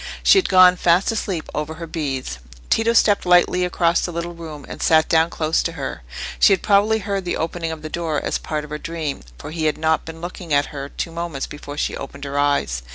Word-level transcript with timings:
She 0.23 0.39
had 0.39 0.49
gone 0.49 0.77
fast 0.77 1.11
asleep 1.11 1.47
over 1.53 1.75
her 1.75 1.85
beads. 1.85 2.39
Tito 2.71 2.91
stepped 2.93 3.23
lightly 3.23 3.63
across 3.63 4.01
the 4.01 4.11
little 4.11 4.33
room, 4.33 4.65
and 4.67 4.81
sat 4.81 5.07
down 5.07 5.29
close 5.29 5.61
to 5.61 5.73
her. 5.73 6.01
She 6.39 6.53
had 6.53 6.63
probably 6.63 6.97
heard 6.97 7.23
the 7.23 7.37
opening 7.37 7.71
of 7.71 7.83
the 7.83 7.87
door 7.87 8.19
as 8.19 8.39
part 8.39 8.63
of 8.63 8.71
her 8.71 8.79
dream, 8.79 9.21
for 9.37 9.51
he 9.51 9.65
had 9.65 9.77
not 9.77 10.03
been 10.05 10.19
looking 10.19 10.55
at 10.55 10.73
her 10.73 10.89
two 10.89 11.11
moments 11.11 11.45
before 11.45 11.77
she 11.77 11.95
opened 11.95 12.23
her 12.23 12.39
eyes. 12.39 12.81